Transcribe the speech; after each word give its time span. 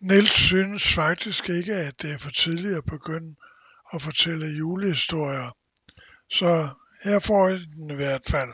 Niels 0.00 0.30
synes 0.30 0.94
faktisk 0.94 1.48
ikke 1.48 1.74
at 1.74 2.02
det 2.02 2.12
er 2.12 2.18
for 2.18 2.30
tidligt 2.30 2.76
at 2.76 2.84
begynde 2.84 3.34
at 3.94 4.02
fortælle 4.02 4.46
julehistorier 4.58 5.56
så 6.30 6.68
her 7.04 7.18
får 7.18 7.48
I 7.48 7.58
den 7.58 7.90
i 7.90 7.94
hvert 7.94 8.20
fald 8.30 8.48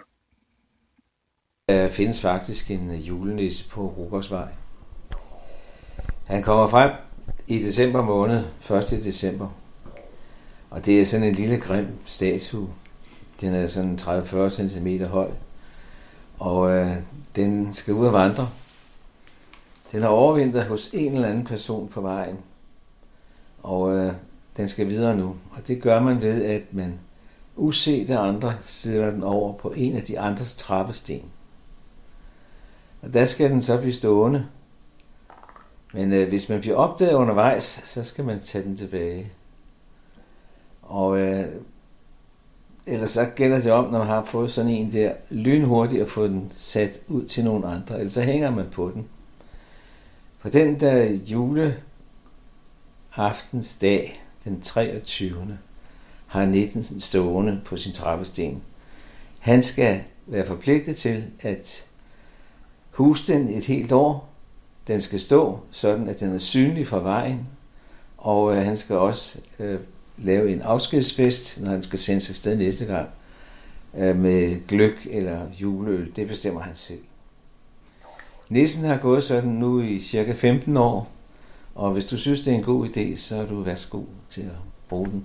Der 1.69 1.91
findes 1.91 2.21
faktisk 2.21 2.71
en 2.71 2.95
julenisse 2.95 3.69
på 3.69 3.87
Rugersvej. 3.87 4.49
Han 6.27 6.43
kommer 6.43 6.69
frem 6.69 6.91
i 7.47 7.59
december 7.59 8.03
måned, 8.03 8.45
1. 8.71 9.05
december. 9.05 9.49
Og 10.71 10.87
det 10.87 11.01
er 11.01 11.05
sådan 11.05 11.27
en 11.27 11.35
lille 11.35 11.61
grim 11.61 11.87
statue. 12.07 12.69
Den 13.41 13.55
er 13.55 13.67
sådan 13.67 13.99
30-40 14.01 14.51
cm 14.51 15.05
høj. 15.05 15.31
Og 16.39 16.71
øh, 16.71 16.97
den 17.37 17.75
skal 17.75 17.95
ud 17.95 18.07
og 18.07 18.13
vandre. 18.13 18.51
Den 19.93 20.03
har 20.03 20.09
overvintret 20.09 20.65
hos 20.65 20.91
en 20.93 21.15
eller 21.15 21.29
anden 21.29 21.45
person 21.45 21.89
på 21.89 22.01
vejen. 22.01 22.39
Og 23.63 23.97
øh, 23.97 24.13
den 24.57 24.69
skal 24.69 24.89
videre 24.89 25.17
nu. 25.17 25.37
Og 25.51 25.69
det 25.69 25.83
gør 25.83 26.01
man 26.01 26.23
ved, 26.23 26.45
at 26.45 26.63
man 26.75 26.99
uset 27.57 28.11
af 28.11 28.23
andre 28.23 28.55
sætter 28.63 29.11
den 29.11 29.23
over 29.23 29.53
på 29.53 29.71
en 29.71 29.97
af 29.97 30.03
de 30.03 30.19
andres 30.19 30.55
trappesten. 30.55 31.23
Og 33.03 33.15
der 33.15 33.25
skal 33.25 33.51
den 33.51 33.63
så 33.63 33.79
blive 33.79 33.93
stående. 33.93 34.47
Men 35.93 36.13
øh, 36.13 36.29
hvis 36.29 36.49
man 36.49 36.61
bliver 36.61 36.77
opdaget 36.77 37.15
undervejs, 37.15 37.83
så 37.85 38.05
skal 38.05 38.25
man 38.25 38.41
tage 38.41 38.65
den 38.65 38.77
tilbage. 38.77 39.33
Og 40.83 41.19
øh, 41.19 41.47
ellers 42.87 43.11
så 43.11 43.27
gælder 43.37 43.61
det 43.61 43.73
om, 43.73 43.85
når 43.85 43.99
man 43.99 44.07
har 44.07 44.25
fået 44.25 44.51
sådan 44.51 44.71
en 44.71 44.93
der, 44.93 45.13
lynhurtigt 45.31 46.03
at 46.03 46.11
få 46.11 46.27
den 46.27 46.53
sat 46.57 47.01
ud 47.09 47.25
til 47.25 47.45
nogle 47.45 47.67
andre, 47.67 47.99
ellers 47.99 48.13
så 48.13 48.23
hænger 48.23 48.51
man 48.51 48.67
på 48.73 48.91
den. 48.95 49.09
På 50.47 50.51
den 50.51 50.81
der 50.81 51.05
juleaftens 53.17 53.77
dag, 53.81 54.23
den 54.45 54.61
23. 54.61 55.59
har 56.27 56.47
19 56.47 57.01
stående 57.01 57.61
på 57.65 57.77
sin 57.77 57.93
trappesten. 57.93 58.63
Han 59.39 59.63
skal 59.63 60.03
være 60.27 60.47
forpligtet 60.47 60.97
til 60.97 61.25
at 61.41 61.87
huse 62.91 63.33
den 63.33 63.49
et 63.49 63.67
helt 63.67 63.93
år. 63.93 64.29
Den 64.87 65.01
skal 65.01 65.21
stå 65.21 65.61
sådan, 65.71 66.09
at 66.09 66.21
den 66.21 66.35
er 66.35 66.39
synlig 66.39 66.87
fra 66.87 66.99
vejen, 66.99 67.49
og 68.17 68.57
øh, 68.57 68.63
han 68.63 68.77
skal 68.77 68.97
også 68.97 69.41
øh, 69.59 69.81
lave 70.19 70.53
en 70.53 70.63
afskedsfest, 70.63 71.61
når 71.61 71.71
han 71.71 71.83
skal 71.83 71.99
sendes 71.99 72.31
afsted 72.31 72.53
sted 72.53 72.57
næste 72.57 72.85
gang, 72.85 73.09
øh, 73.97 74.17
med 74.17 74.67
gløk 74.67 75.07
eller 75.11 75.47
juleøl. 75.61 76.17
Det 76.17 76.29
bestemmer 76.29 76.61
han 76.61 76.75
selv. 76.75 77.01
Nissen 78.49 78.85
har 78.85 78.97
gået 78.97 79.25
sådan 79.25 79.51
nu 79.51 79.81
i 79.81 80.01
cirka 80.01 80.33
15 80.33 80.77
år, 80.77 81.13
og 81.75 81.91
hvis 81.91 82.05
du 82.05 82.17
synes, 82.17 82.41
det 82.41 82.53
er 82.53 82.57
en 82.57 82.63
god 82.63 82.89
idé, 82.89 83.17
så 83.17 83.37
er 83.37 83.47
du 83.47 83.63
værsgo 83.63 84.03
til 84.29 84.41
at 84.41 84.57
bruge 84.89 85.07
den. 85.07 85.25